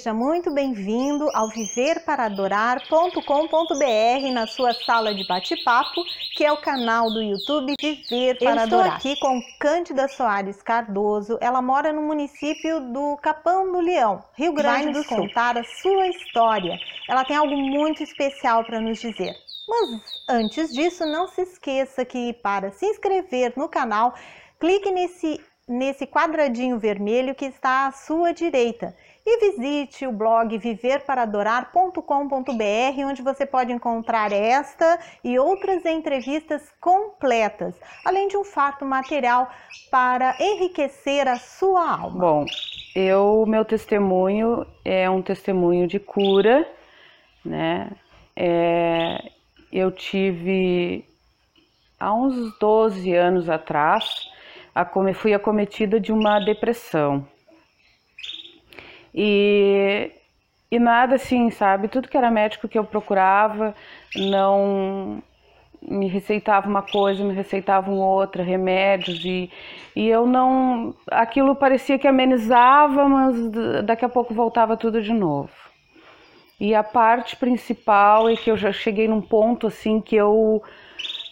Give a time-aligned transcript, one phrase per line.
[0.00, 6.02] Seja muito bem-vindo ao viverparadorar.com.br na sua sala de bate-papo,
[6.34, 8.96] que é o canal do YouTube Viver para Eu Adorar.
[8.96, 11.36] Estou aqui com Cândida Soares Cardoso.
[11.38, 15.18] Ela mora no município do Capão do Leão, Rio Grande do Sul.
[15.18, 16.78] contar a sua história.
[17.06, 19.36] Ela tem algo muito especial para nos dizer.
[19.68, 24.14] Mas antes disso, não se esqueça que para se inscrever no canal,
[24.58, 28.92] clique nesse nesse quadradinho vermelho que está à sua direita
[29.24, 37.74] e visite o blog viverparadorar.com.br, onde você pode encontrar esta e outras entrevistas completas,
[38.04, 39.50] além de um fato material
[39.90, 42.18] para enriquecer a sua alma.
[42.18, 42.44] Bom,
[42.94, 46.66] eu meu testemunho é um testemunho de cura,
[47.44, 47.90] né?
[48.34, 49.30] É,
[49.72, 51.04] eu tive
[51.98, 54.30] há uns 12 anos atrás
[55.14, 57.26] fui acometida de uma depressão.
[59.14, 60.10] E,
[60.70, 61.88] e nada assim, sabe?
[61.88, 63.74] Tudo que era médico que eu procurava
[64.16, 65.22] não
[65.82, 69.50] me receitava uma coisa, me receitavam outra, remédios e,
[69.96, 70.94] e eu não.
[71.10, 73.36] Aquilo parecia que amenizava, mas
[73.84, 75.50] daqui a pouco voltava tudo de novo.
[76.60, 80.62] E a parte principal é que eu já cheguei num ponto assim que eu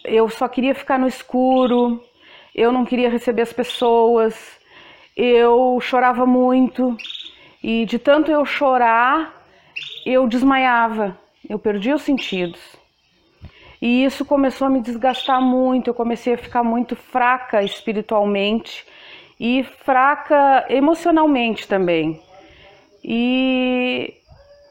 [0.03, 2.03] eu só queria ficar no escuro,
[2.55, 4.57] eu não queria receber as pessoas,
[5.15, 6.97] eu chorava muito
[7.63, 9.33] e de tanto eu chorar,
[10.05, 11.17] eu desmaiava,
[11.49, 12.59] eu perdia os sentidos.
[13.81, 18.85] E isso começou a me desgastar muito, eu comecei a ficar muito fraca espiritualmente
[19.39, 22.21] e fraca emocionalmente também.
[23.03, 24.13] E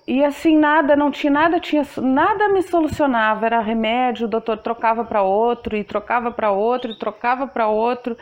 [0.07, 5.05] e assim, nada, não tinha nada, tinha nada me solucionava, era remédio, o doutor trocava
[5.05, 8.17] para outro e trocava para outro e trocava para outro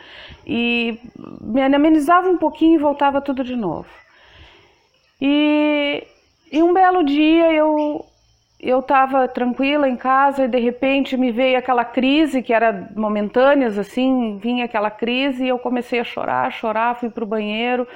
[0.45, 0.99] e
[1.39, 3.87] me amenizava um pouquinho e voltava tudo de novo.
[5.21, 6.05] E,
[6.51, 8.05] e um belo dia eu
[8.59, 13.67] eu estava tranquila em casa e de repente me veio aquela crise que era momentânea,
[13.67, 17.87] assim, vinha aquela crise e eu comecei a chorar, chorar, fui para o banheiro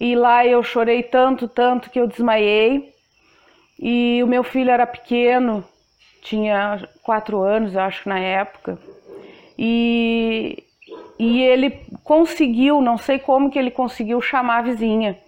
[0.00, 2.92] e lá eu chorei tanto, tanto que eu desmaiei.
[3.78, 5.64] E o meu filho era pequeno,
[6.22, 8.78] tinha quatro anos, acho, na época.
[9.58, 10.62] E,
[11.18, 11.70] e ele
[12.02, 15.18] conseguiu, não sei como que ele conseguiu chamar a vizinha.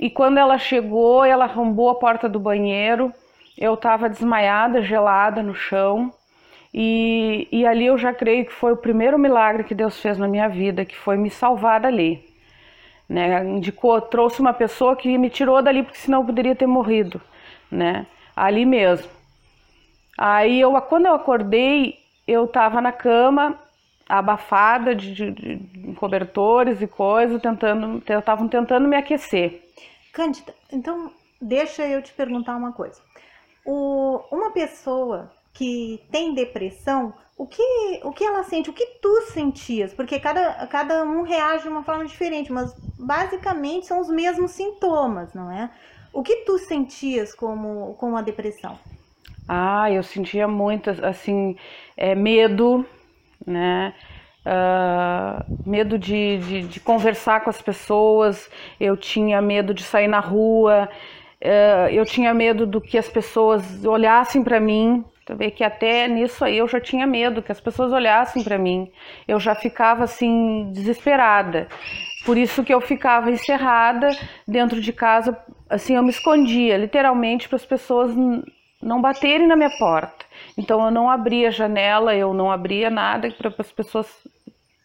[0.00, 3.12] E quando ela chegou, ela arrombou a porta do banheiro.
[3.56, 6.12] Eu estava desmaiada, gelada no chão.
[6.74, 10.26] E, e ali eu já creio que foi o primeiro milagre que Deus fez na
[10.26, 12.24] minha vida, que foi me salvar dali.
[13.08, 13.44] Né?
[13.44, 17.20] Indicou, trouxe uma pessoa que me tirou dali, porque senão eu poderia ter morrido
[17.70, 18.06] né?
[18.34, 19.08] Ali mesmo.
[20.18, 23.58] Aí eu, quando eu acordei, eu tava na cama,
[24.08, 29.69] abafada de, de, de cobertores e coisas, tentando, estavam tentando me aquecer.
[30.12, 33.00] Cândida, então deixa eu te perguntar uma coisa.
[33.64, 39.22] O, uma pessoa que tem depressão, o que, o que ela sente, o que tu
[39.32, 39.94] sentias?
[39.94, 45.32] Porque cada, cada um reage de uma forma diferente, mas basicamente são os mesmos sintomas,
[45.34, 45.70] não é?
[46.12, 48.78] O que tu sentias como, com a depressão?
[49.48, 51.56] Ah, eu sentia muito, assim,
[51.96, 52.86] é, medo,
[53.46, 53.94] né?
[54.46, 60.18] Uh, medo de, de, de, conversar com as pessoas, eu tinha medo de sair na
[60.18, 60.88] rua,
[61.42, 65.04] uh, eu tinha medo do que as pessoas olhassem para mim.
[65.26, 68.58] Tu vê que até nisso aí eu já tinha medo que as pessoas olhassem para
[68.58, 68.90] mim.
[69.28, 71.68] Eu já ficava assim desesperada.
[72.24, 74.08] Por isso que eu ficava encerrada
[74.46, 75.36] dentro de casa,
[75.68, 78.12] assim, eu me escondia, literalmente, para as pessoas
[78.82, 80.19] não baterem na minha porta.
[80.56, 84.06] Então eu não abria a janela, eu não abria nada para as pessoas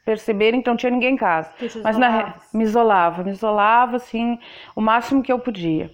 [0.06, 1.52] perceberem que não tinha ninguém em casa.
[1.84, 4.38] Mas na, me isolava, me isolava assim,
[4.76, 5.90] o máximo que eu podia.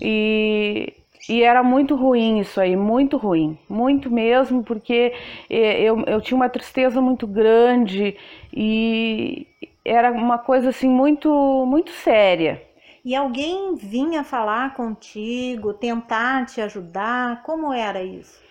[0.00, 0.92] E,
[1.28, 5.12] e era muito ruim isso aí, muito ruim, muito mesmo, porque
[5.50, 8.16] eh, eu, eu tinha uma tristeza muito grande
[8.52, 9.46] e,
[9.84, 11.28] era uma coisa assim muito
[11.66, 12.62] muito séria.
[13.04, 17.42] E alguém vinha falar contigo, tentar te ajudar?
[17.42, 18.42] Como era isso?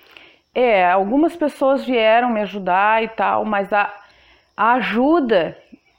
[0.54, 3.92] É, algumas pessoas vieram me ajudar e tal, mas a,
[4.56, 5.58] a ajuda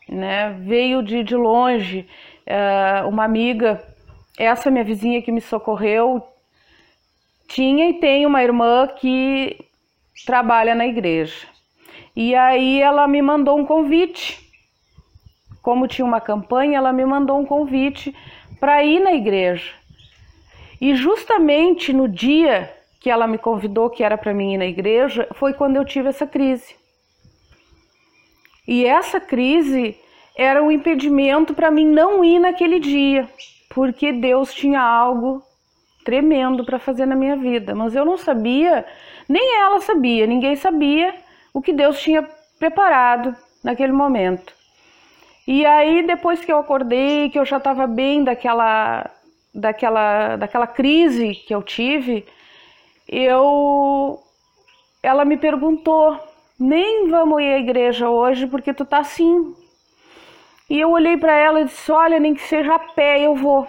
[0.08, 2.08] né, veio de, de longe.
[2.46, 3.82] É, uma amiga,
[4.38, 6.22] essa minha vizinha que me socorreu,
[7.48, 9.58] tinha e tem uma irmã que
[10.24, 11.46] trabalha na igreja.
[12.14, 14.44] E aí ela me mandou um convite
[15.64, 18.14] como tinha uma campanha, ela me mandou um convite
[18.60, 19.72] para ir na igreja.
[20.78, 22.70] E justamente no dia
[23.04, 26.08] que ela me convidou, que era para mim ir na igreja, foi quando eu tive
[26.08, 26.74] essa crise.
[28.66, 29.94] E essa crise
[30.34, 33.28] era um impedimento para mim não ir naquele dia,
[33.68, 35.42] porque Deus tinha algo
[36.02, 38.86] tremendo para fazer na minha vida, mas eu não sabia,
[39.28, 41.14] nem ela sabia, ninguém sabia
[41.52, 42.26] o que Deus tinha
[42.58, 44.54] preparado naquele momento.
[45.46, 49.10] E aí depois que eu acordei, que eu já estava bem daquela
[49.54, 52.24] daquela daquela crise que eu tive,
[53.08, 54.18] eu
[55.02, 56.18] ela me perguntou:
[56.58, 59.54] "Nem vamos ir à igreja hoje porque tu tá assim".
[60.70, 63.66] E eu olhei para ela e disse: "Olha, nem que seja a pé, eu vou"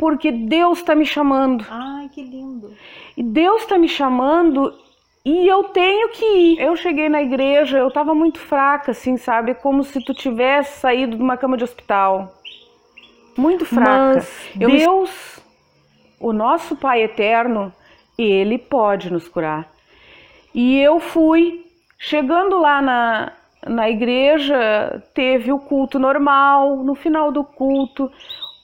[0.00, 1.62] porque Deus está me chamando.
[1.68, 2.72] Ai, que lindo.
[3.14, 4.74] E Deus está me chamando
[5.22, 6.58] e eu tenho que ir.
[6.58, 9.54] Eu cheguei na igreja, eu estava muito fraca, assim, sabe?
[9.54, 12.34] Como se tu tivesse saído de uma cama de hospital.
[13.36, 14.14] Muito fraca.
[14.14, 15.38] Mas Deus,
[16.18, 17.70] o nosso Pai eterno,
[18.22, 19.70] ele pode nos curar.
[20.54, 21.64] E eu fui,
[21.98, 23.32] chegando lá na,
[23.66, 26.76] na igreja, teve o culto normal.
[26.78, 28.10] No final do culto,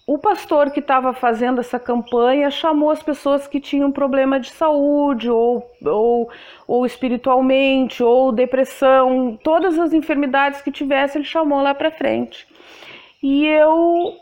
[0.06, 5.30] o pastor que estava fazendo essa campanha chamou as pessoas que tinham problema de saúde,
[5.30, 6.30] ou, ou,
[6.66, 12.46] ou espiritualmente, ou depressão, todas as enfermidades que tivesse, ele chamou lá para frente.
[13.22, 14.16] E eu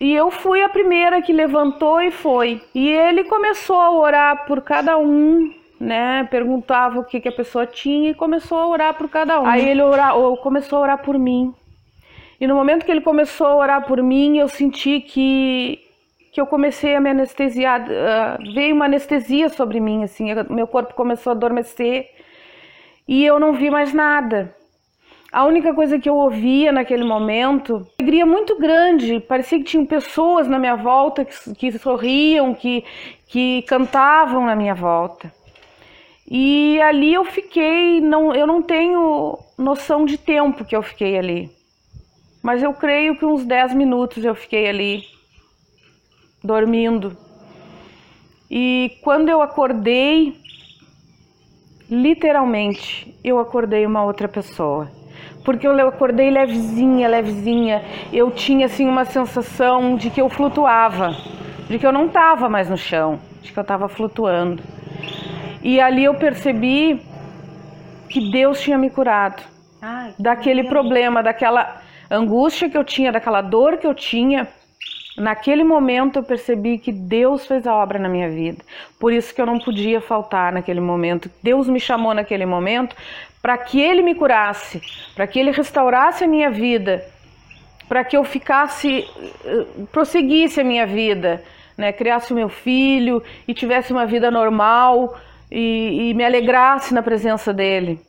[0.00, 2.60] e eu fui a primeira que levantou e foi.
[2.74, 6.24] E ele começou a orar por cada um, né?
[6.30, 9.46] Perguntava o que, que a pessoa tinha e começou a orar por cada um.
[9.46, 10.12] Aí ele ora,
[10.42, 11.54] começou a orar por mim.
[12.40, 15.80] E no momento que ele começou a orar por mim, eu senti que
[16.34, 20.92] que eu comecei a me anestesiar, uh, veio uma anestesia sobre mim, assim, meu corpo
[20.92, 22.10] começou a adormecer
[23.06, 24.52] e eu não vi mais nada.
[25.34, 30.46] A única coisa que eu ouvia naquele momento, alegria muito grande, parecia que tinham pessoas
[30.46, 32.84] na minha volta que, que sorriam, que,
[33.26, 35.34] que cantavam na minha volta.
[36.30, 41.50] E ali eu fiquei, não, eu não tenho noção de tempo que eu fiquei ali.
[42.40, 45.02] Mas eu creio que uns 10 minutos eu fiquei ali,
[46.44, 47.16] dormindo.
[48.48, 50.36] E quando eu acordei,
[51.90, 54.88] literalmente, eu acordei uma outra pessoa.
[55.44, 57.82] Porque eu acordei levezinha, levezinha.
[58.12, 61.14] Eu tinha assim uma sensação de que eu flutuava,
[61.68, 64.62] de que eu não estava mais no chão, de que eu estava flutuando.
[65.62, 67.00] E ali eu percebi
[68.08, 69.42] que Deus tinha me curado
[69.80, 71.80] Ai, daquele problema, daquela
[72.10, 74.48] angústia que eu tinha, daquela dor que eu tinha,
[75.16, 78.64] naquele momento eu percebi que Deus fez a obra na minha vida.
[78.98, 81.30] Por isso que eu não podia faltar naquele momento.
[81.42, 82.96] Deus me chamou naquele momento
[83.40, 84.80] para que Ele me curasse,
[85.14, 87.04] para que Ele restaurasse a minha vida,
[87.88, 89.06] para que eu ficasse,
[89.44, 91.42] eh, prosseguisse a minha vida,
[91.76, 91.92] né?
[91.92, 95.16] criasse o meu filho e tivesse uma vida normal
[95.50, 98.00] e, e me alegrasse na presença dEle.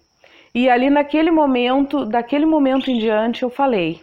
[0.53, 4.01] E ali naquele momento, daquele momento em diante, eu falei: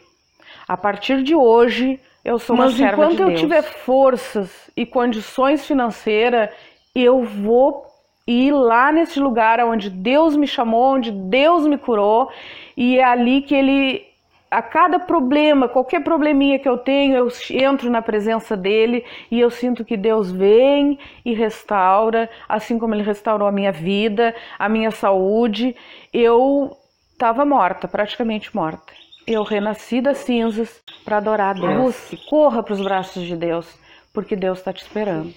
[0.68, 3.20] a partir de hoje eu sou uma Mas serva de Deus.
[3.20, 6.50] enquanto eu tiver forças e condições financeiras,
[6.94, 7.84] eu vou
[8.26, 12.30] ir lá nesse lugar onde Deus me chamou, onde Deus me curou,
[12.76, 14.12] e é ali que ele
[14.50, 19.50] a cada problema, qualquer probleminha que eu tenho, eu entro na presença dele e eu
[19.50, 24.90] sinto que Deus vem e restaura, assim como ele restaurou a minha vida, a minha
[24.90, 25.74] saúde.
[26.12, 26.76] Eu
[27.14, 28.92] estava morta, praticamente morta.
[29.26, 31.96] Eu renasci das cinzas para adorar a Deus.
[32.28, 33.66] Corra para os braços de Deus,
[34.12, 35.34] porque Deus está te esperando.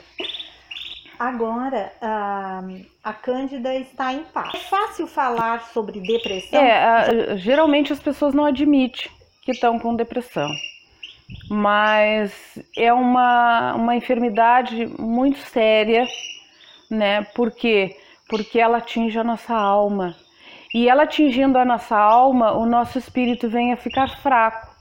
[1.18, 2.62] Agora, a,
[3.04, 4.54] a Cândida está em paz.
[4.54, 6.62] É fácil falar sobre depressão?
[6.62, 9.10] É, geralmente as pessoas não admitem
[9.42, 10.50] que estão com depressão.
[11.50, 16.06] Mas é uma, uma enfermidade muito séria,
[16.90, 17.24] né?
[17.36, 17.96] Por quê?
[18.28, 20.16] Porque ela atinge a nossa alma.
[20.76, 24.76] E ela atingindo a nossa alma, o nosso espírito vem a ficar fraco.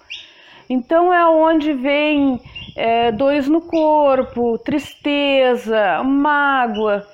[0.69, 2.41] Então é onde vem
[2.75, 7.07] é, dores no corpo, tristeza, mágoa.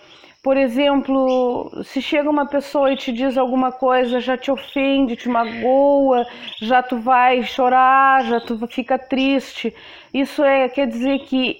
[0.42, 5.28] Por exemplo, se chega uma pessoa e te diz alguma coisa, já te ofende, te
[5.28, 6.26] magoa,
[6.62, 9.74] já tu vai chorar, já tu fica triste.
[10.14, 11.58] Isso é quer dizer que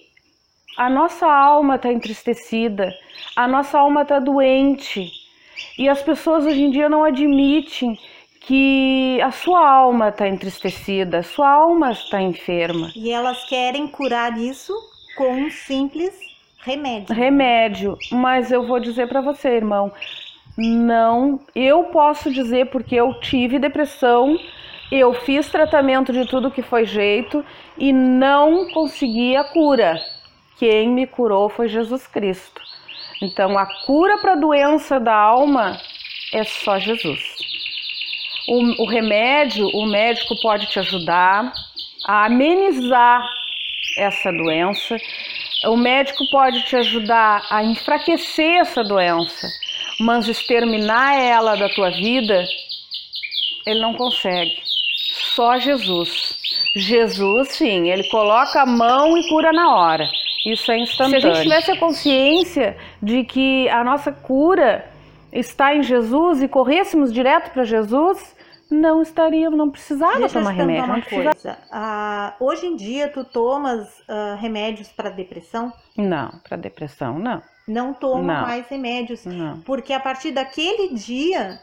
[0.78, 2.90] a nossa alma está entristecida,
[3.36, 5.19] a nossa alma está doente.
[5.78, 7.98] E as pessoas hoje em dia não admitem
[8.40, 12.90] que a sua alma está entristecida, a sua alma está enferma.
[12.96, 14.74] E elas querem curar isso
[15.16, 16.18] com um simples
[16.62, 17.14] remédio.
[17.14, 19.92] Remédio, mas eu vou dizer para você, irmão,
[20.56, 24.38] não, eu posso dizer porque eu tive depressão,
[24.90, 27.44] eu fiz tratamento de tudo que foi jeito
[27.78, 29.94] e não consegui a cura.
[30.58, 32.60] Quem me curou foi Jesus Cristo.
[33.22, 35.78] Então, a cura para a doença da alma
[36.32, 37.20] é só Jesus.
[38.48, 41.52] O, o remédio, o médico pode te ajudar
[42.06, 43.22] a amenizar
[43.98, 44.96] essa doença.
[45.66, 49.46] O médico pode te ajudar a enfraquecer essa doença,
[50.00, 52.42] mas exterminar ela da tua vida,
[53.66, 54.56] ele não consegue.
[55.34, 56.38] Só Jesus.
[56.74, 60.08] Jesus, sim, ele coloca a mão e cura na hora.
[60.46, 61.20] Isso é instantâneo.
[61.20, 64.90] Se a gente tivesse a consciência de que a nossa cura
[65.32, 68.34] está em Jesus e corrêssemos direto para Jesus,
[68.70, 70.84] não estaria, não precisava Deixa tomar remédio.
[70.84, 71.58] Uma coisa.
[71.70, 75.72] Ah, hoje em dia tu tomas ah, remédios para depressão?
[75.96, 77.42] Não, para depressão não.
[77.68, 78.42] Não toma não.
[78.42, 79.60] mais remédios, não.
[79.60, 81.60] porque a partir daquele dia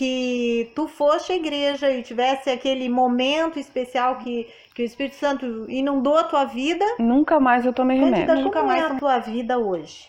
[0.00, 5.70] que tu foste à igreja e tivesse aquele momento especial que, que o Espírito Santo
[5.70, 8.34] inundou a tua vida, nunca mais eu tomei remédio.
[8.36, 10.08] Nunca mais a tua vida hoje.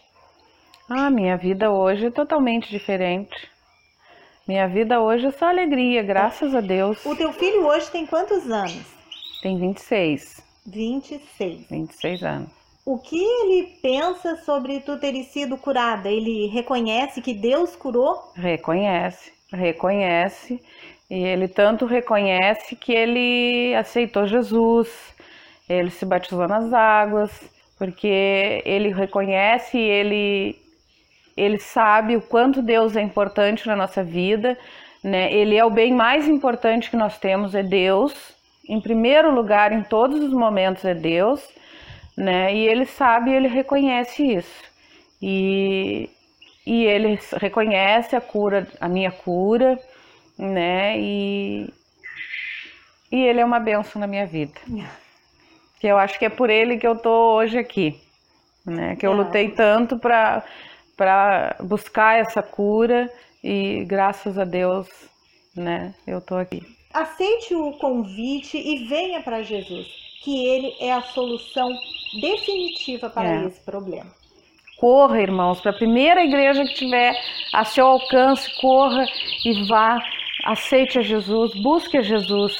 [0.89, 3.51] Ah, minha vida hoje é totalmente diferente.
[4.47, 7.05] Minha vida hoje é só alegria, graças a Deus.
[7.05, 8.81] O teu filho hoje tem quantos anos?
[9.41, 10.41] Tem 26.
[10.67, 11.67] 26.
[11.69, 12.49] 26 anos.
[12.85, 16.09] O que ele pensa sobre tu ter sido curada?
[16.09, 18.31] Ele reconhece que Deus curou?
[18.33, 20.61] Reconhece, reconhece.
[21.09, 24.89] E ele tanto reconhece que ele aceitou Jesus,
[25.67, 27.31] ele se batizou nas águas,
[27.77, 30.55] porque ele reconhece, ele
[31.35, 34.57] ele sabe o quanto Deus é importante na nossa vida,
[35.03, 35.33] né?
[35.33, 38.13] Ele é o bem mais importante que nós temos, é Deus.
[38.67, 41.41] Em primeiro lugar, em todos os momentos, é Deus,
[42.15, 42.53] né?
[42.53, 44.63] E ele sabe, ele reconhece isso.
[45.21, 46.09] E,
[46.65, 49.79] e ele reconhece a cura, a minha cura,
[50.37, 50.99] né?
[50.99, 51.73] E,
[53.11, 54.53] e ele é uma benção na minha vida.
[55.79, 57.99] Que eu acho que é por ele que eu tô hoje aqui,
[58.65, 58.95] né?
[58.95, 59.15] Que eu é.
[59.15, 60.43] lutei tanto para
[61.01, 63.11] para buscar essa cura
[63.43, 64.87] e graças a Deus,
[65.55, 66.61] né, eu tô aqui.
[66.93, 69.87] Aceite o convite e venha para Jesus,
[70.23, 71.71] que ele é a solução
[72.21, 73.45] definitiva para é.
[73.45, 74.11] esse problema.
[74.81, 77.13] Corra, irmãos, para a primeira igreja que tiver
[77.53, 79.05] a seu alcance, corra
[79.45, 79.99] e vá,
[80.43, 82.57] aceite a Jesus, busque a Jesus,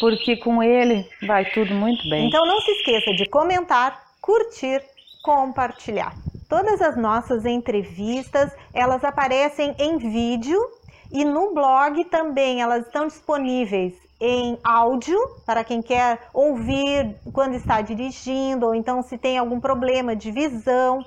[0.00, 2.26] porque com ele vai tudo muito bem.
[2.26, 4.82] Então não se esqueça de comentar, curtir,
[5.22, 6.12] compartilhar.
[6.48, 10.58] Todas as nossas entrevistas, elas aparecem em vídeo
[11.12, 15.16] e no blog também elas estão disponíveis em áudio
[15.46, 21.04] para quem quer ouvir quando está dirigindo ou então se tem algum problema de visão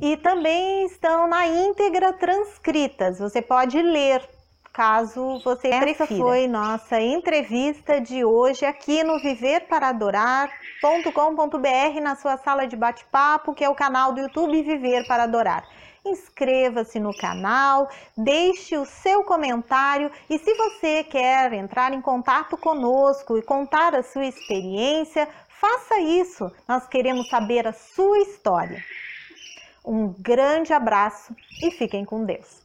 [0.00, 3.18] e também estão na íntegra transcritas.
[3.18, 4.22] Você pode ler
[4.72, 6.20] caso você Essa prefira.
[6.20, 13.54] foi nossa entrevista de hoje aqui no Viver para Adorar.com.br na sua sala de bate-papo,
[13.54, 15.64] que é o canal do YouTube Viver para Adorar.
[16.04, 23.38] Inscreva-se no canal, deixe o seu comentário e se você quer entrar em contato conosco
[23.38, 26.50] e contar a sua experiência, faça isso.
[26.66, 28.82] Nós queremos saber a sua história.
[29.84, 32.62] Um grande abraço e fiquem com Deus.